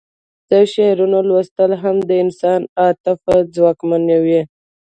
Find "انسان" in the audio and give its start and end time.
2.23-2.61